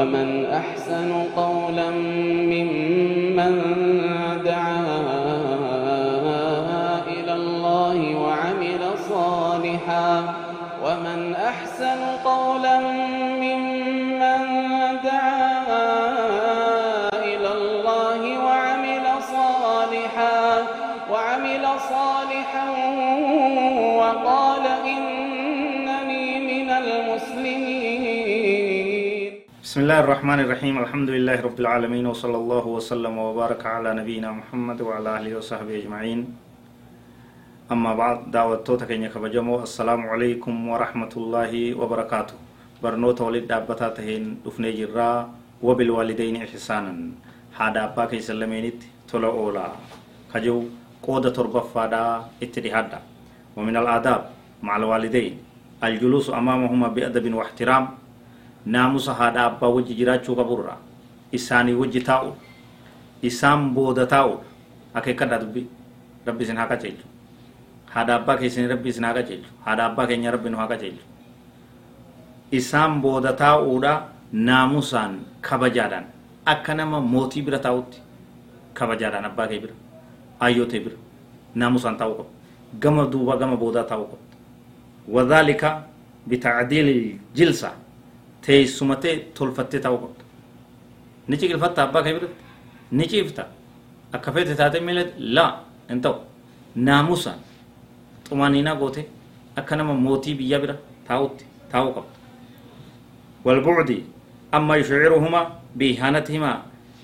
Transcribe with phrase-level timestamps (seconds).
[0.00, 1.90] ومن أحسن قولا
[2.52, 3.85] ممن
[29.76, 34.80] بسم الله الرحمن الرحيم الحمد لله رب العالمين وصلى الله وسلم وبارك على نبينا محمد
[34.80, 36.20] وعلى آله وصحبه أجمعين
[37.68, 42.36] أما بعد دعوة توتا كينيا كبجمو السلام عليكم ورحمة الله وبركاته
[42.80, 45.12] برنوتا ولد دابتا تهين دفني جرا
[45.60, 46.92] وبالوالدين إحسانا
[47.60, 48.80] هذا أبا كي سلمينت
[49.12, 49.66] تولا أولا
[50.32, 50.56] كجو
[51.04, 52.04] قودة تربفادا
[52.42, 53.00] اتدهادا
[53.56, 54.22] ومن الآداب
[54.64, 55.32] مع الوالدين
[55.84, 58.05] الجلوس أمامهما بأدب واحترام
[58.66, 60.76] naamusa haadha abbaa wajji jiraachuu qaburra.
[61.32, 62.30] Isaanii wajji taa'u.
[63.22, 64.40] Isaan booda taa'u.
[64.94, 65.66] Akeekkadha dubbi
[66.26, 66.42] rabbi.
[66.44, 67.06] Isin haa qaceelchu
[67.94, 71.04] haadha abbaa keessanii rabbi isin haa qaceelchu haadha abbaa keenya rabbi nu haa qaceelchu
[72.58, 73.92] isaan booda taa'uudha
[74.32, 76.04] naamusaan kabajaadhaan
[76.52, 77.98] akka nama mootii bira taa'utti
[78.74, 79.74] kabajaadhaan abbaa kee bira
[80.40, 80.96] ayyootee bira
[81.54, 82.30] naamusaan taa'uu qabu.
[82.82, 84.24] Gama duubaa gama boodaa taa'uu qabu.
[85.08, 85.82] Wadhaalika
[86.28, 87.70] bitacdiili jilsa
[88.46, 90.24] teessumatee tolfattee taa'uu qabda
[91.28, 92.42] ni ciqilfatta abbaa kee biratti
[92.98, 93.42] ni ciifta
[94.16, 95.50] akka feete taatee miilee laa
[95.90, 96.16] hin ta'u
[96.88, 97.38] naamusaan
[98.28, 99.02] xumaaniinaa goote
[99.62, 100.76] akka nama mootii biyya bira
[101.08, 102.14] taa'utti taa'uu qabda
[103.46, 103.90] والبعد
[104.54, 105.40] أما يشعرهما
[105.78, 106.52] بإهانتهما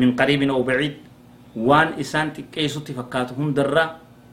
[0.00, 0.94] من قريب أو بعيد
[1.68, 3.84] وان إسان تكيسو تفكاتهم درا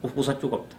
[0.02, 0.76] وفقساتشو قبطة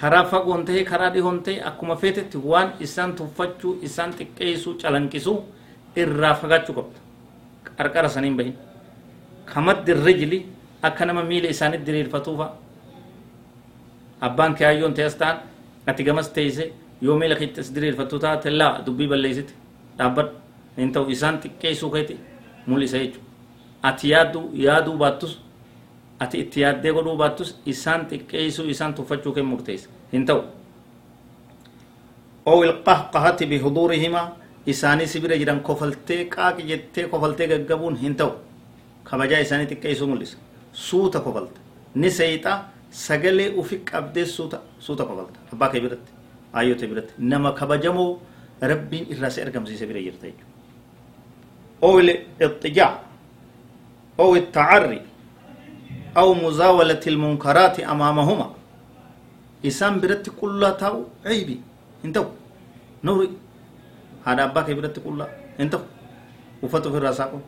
[0.00, 5.36] karaa fagoon ta'e karaa dhihoon ta'e akkuma feetetti waan isaan tuffachuu isaan xiqqeessuu calanqisuu
[5.96, 6.98] irraa fagaachuu qabda
[7.76, 8.54] qarqara saniin bahin
[9.52, 10.38] kamaddi rijli
[10.82, 12.46] akka nama miila isaanitti diriirfatuufa
[14.20, 15.36] abbaan kaayyoon ta'e as ta'an
[15.86, 16.72] ati gamas teeyse
[17.02, 19.52] yoo miila keetti as diriirfattu taate laa dubbii balleessite
[19.98, 20.32] dhaabbadhu
[20.78, 22.16] hin ta'u isaan xiqqeessuu keeti
[22.66, 23.26] mul'isa jechuudha
[23.82, 25.38] ati yaaduu yaaduu baattus
[26.20, 30.40] ati itti yaaddee godhuu baattus isaan xiqqeessuu isaan tuffachuu kee murteessa hin ta'u
[32.46, 34.22] oo ilqahqahati bihuduurihima
[34.72, 38.32] isaanii sibira jiran kofaltee qaaqi jettee kofaltee gaggabuun hin ta'u
[39.10, 40.36] kabajaa isaanii xiqqeessuu mul'isa
[40.72, 41.60] suuta kofalta
[41.94, 42.52] ni seeyxa
[42.90, 46.12] sagalee ufi qabdee suuta suuta kofalta abbaa kee biratti
[46.52, 48.10] ayyoote biratti nama kabajamoo
[48.72, 50.56] rabbiin irraa si argamsiise bira jirta jechuudha
[56.16, 58.48] أو مزاولة المنكرات أمامهما.
[59.66, 61.04] إسان برت كلا تاو.
[61.26, 61.60] عيبي.
[62.04, 62.24] انتو.
[63.04, 63.30] نوري.
[64.26, 65.26] هذا أباك برت كلا
[65.60, 65.80] انتو.
[66.62, 67.38] وفتو في الرساقو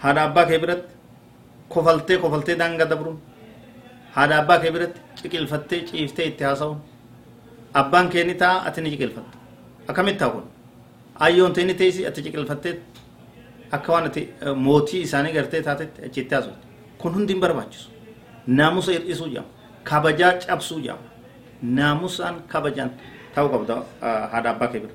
[0.00, 0.84] هذا أباك برت
[1.72, 3.20] كفلتي كفلتي دانغا دبرون.
[4.14, 6.80] هذا أباك برت شكل فتي شيفتي اتحاسون
[7.76, 9.30] أبان كيني تا أتني شكل فت.
[9.88, 10.44] أكمل تاون
[11.22, 12.78] أيون تيني تيسي أتي شكل فتي
[13.72, 16.56] أكوان أتي موتي إساني غرتي تاتي أجتاسون
[16.98, 17.88] kun hundi hin barbaachisu
[18.58, 19.50] naamusa hir'isuu jedhama
[19.84, 21.08] kabajaa cabsuu jedhama
[21.78, 22.90] naamusaan kabajaan
[23.34, 24.94] ta'uu qabda haadha abbaa kee bira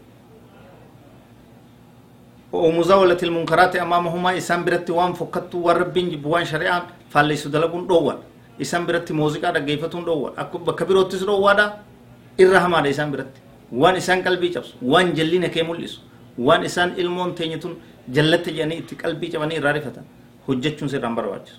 [2.54, 6.82] ومزاولة المنكرات أمامهما إسان برتي وان فكتو وربين جبوان شريعان
[7.14, 8.18] فالليسو دلقون دوان
[8.62, 11.66] إسان برتي موسيقى دا قيفتون دوان أكو بكبيرو تسرو وادا.
[12.42, 13.40] إرهما دا إسان برتي.
[13.72, 16.02] وان إسان قلبي جبس وان جلين كي ملسو
[16.42, 17.74] وان إسان إلمون تينيتون
[18.10, 20.02] جلت جاني إتي قلبي جباني رارفتا
[20.48, 21.54] حجتشون سير رمبر واجس.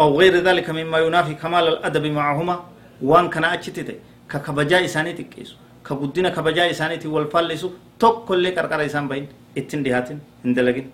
[0.00, 2.56] أو غير ذلك مما ينافي كمال الأدب معهما
[3.02, 3.94] وان كان أجتته
[4.30, 7.70] ككبجاء إساني تكيسو كبدنا كبجاء إساني تي والفالسو
[8.00, 9.24] توك كل كركر إسان بين
[9.58, 10.86] إتن دهاتن اندلقين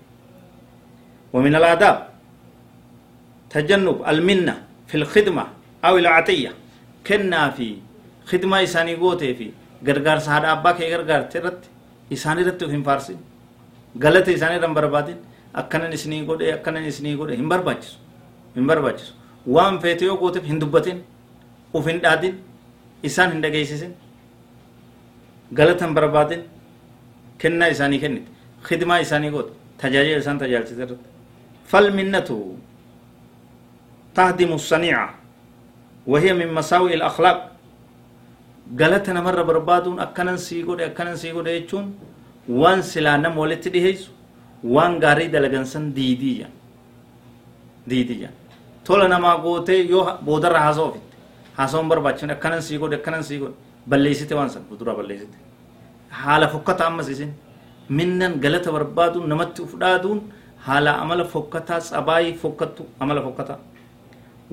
[1.35, 1.97] ومن الآداب
[3.51, 4.55] تجنب المنة
[4.89, 5.45] في الخدمة
[5.87, 6.53] أو العطية
[7.07, 7.69] كنا في
[8.31, 9.47] خدمة إساني قوتي في
[9.87, 11.61] غرغار سهاد أبا كي غرغار ترت
[12.13, 13.19] إساني رتو هم فارسين
[14.03, 15.19] غلط إساني رم بربادين
[15.61, 18.02] أكنن إسني قوده أكنن إسني قوده هم برباجسو
[18.57, 19.13] hin barbaachisu
[19.57, 20.99] waan feete yoo gooteef hin dubbatin
[21.75, 22.35] uf hin dhaadin
[23.11, 23.93] isaan hin dhageessisin
[25.61, 26.43] galata hin barbaadin
[27.39, 28.29] kennaa isaanii kennite
[28.69, 29.53] khidmaa isaanii goote
[29.83, 31.09] tajaajila isaan tajaajilchite irratti
[31.73, 32.37] falminnatu
[34.15, 35.09] tahdimu saniica
[36.07, 37.39] وهي من مساوئ الأخلاق
[38.75, 41.87] galata namarra barbaaduun akkanan sii godhe akkanan sii godhe jechuun
[42.49, 44.11] waan silaa nama walitti dhiheessu
[44.75, 45.95] waan gaarii dalagansan
[48.85, 51.17] tola namaa gootee yoo boodarra haasa'u ofitte
[51.57, 53.55] haasa'uun barbaachifne akkanan sii godhe akkanan sii godhe.
[53.89, 55.37] Balleessite waan san fuuldura balleessite.
[56.11, 57.33] Haala fokkata ammas isin.
[57.89, 60.21] Minnan galata barbaaduun namatti fudhaaduun
[60.67, 63.59] haala amala fokkataa tsabaayii fokkattu amala fokkataa.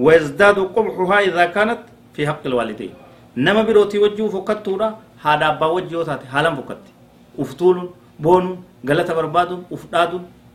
[0.06, 1.82] Wayazdaadu qubxuhaa idaa kaanat
[2.14, 2.92] fi haqqi ilwaalidayn
[3.36, 4.88] nama birootii wajjuu fokkattuudha
[5.24, 6.92] haadha abbaa wajji yoo taate haalan fokkatti.
[7.38, 7.90] Uf tuuluun
[8.22, 9.86] boonuun galata barbaaduun uf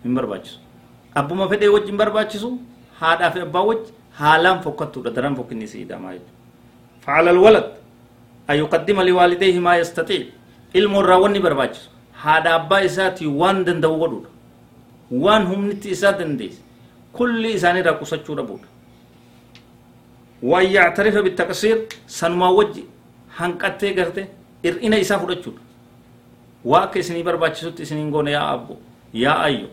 [0.05, 0.59] hin barbaachisu.
[1.15, 2.59] Abbuma fedhee wajji barbaachisu
[3.05, 3.81] برباجسو هذا في أبا وجه
[4.19, 6.19] حالا فكتورا درام فكني سيدا ما
[7.07, 7.67] فعلى الولد
[8.51, 10.25] أن يقدم لوالديه ما يستطيع
[10.75, 11.91] ilmu irraa wanni barbaachisu
[12.23, 14.31] haadha abbaa isaatii waan danda'u godhuudha
[15.25, 16.61] waan humnitti isaa dandeesse
[17.19, 18.69] kulli isaaniirraa qusachuu dhabuudha
[20.51, 22.83] waan yactarifa bitaqsiir sanumaa wajji
[23.39, 24.23] hanqattee garte
[24.71, 25.61] ir'ina isaa fudhachuudha
[26.73, 28.75] waa akka isinii barbaachisutti isiniin goone yaa abbo
[29.25, 29.69] yaa ayyo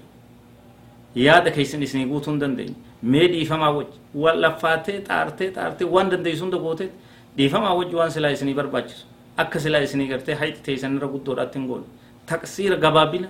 [1.15, 2.75] yaada keessan isinii guutuu hin dandeenye
[3.13, 6.89] mee dhiifamaa wajji waan laffaatee xaartee xaartee waan dandeessu hunda gootee
[7.37, 9.05] dhiifamaa wajji waan silaa isinii barbaachisu
[9.43, 11.85] akka silaa isinii gartee hayti teessan irra guddoodhaatti hin goone
[12.33, 13.27] taqsiira gabaabina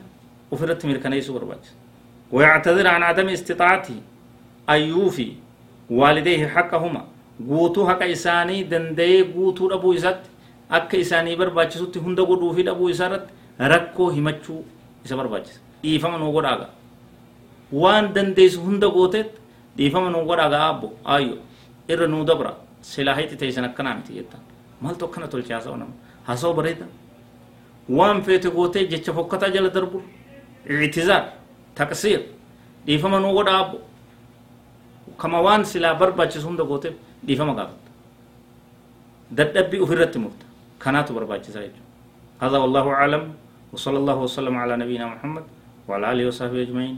[0.51, 1.75] ofirratti mirkaneessuu barbaachisa
[2.31, 3.95] ويعتذر عن عدم استطاعته
[4.69, 5.29] أن يوفي
[5.89, 7.01] والديه حقهما
[7.49, 10.29] guutuu haqa isaanii danda'ee guutuu dhabuu isaatti
[10.69, 13.33] akka isaanii barbaachisutti hunda godhuu fi dhabuu isaa irratti
[13.73, 14.63] rakkoo himachuu
[15.05, 16.67] isa barbaachisa dhiifama nuu godhaaga
[17.71, 19.29] waan dandeessu hunda gooteet
[19.77, 21.37] dhiifama nuu godhaaga abbo aayyo
[21.91, 22.51] irra nuu dabra
[22.81, 24.43] silaa hayti teessan akkanaa miti jettaan
[24.81, 25.93] maaltu akkana tolche haasa'u nama
[26.27, 26.85] haasa'u bareeda
[27.89, 29.97] waan feete gootee jecha fokkataa jala darbu
[30.85, 31.23] ictizaar
[31.75, 32.21] taqsiir
[32.85, 33.77] dhiifama nuu godha abbo
[35.21, 36.95] kama waan silaa barbaachisu hunda gooteef
[37.27, 37.89] dhiifama gaafatta
[39.37, 40.45] dadhabbii ofirratti murta
[40.83, 41.89] kanaatu barbaachisaa jechuudha
[42.45, 43.23] هذا والله أعلم
[43.73, 45.45] وصلى الله وسلم على نبينا محمد
[45.87, 46.97] وعلى آله وصحبه أجمعين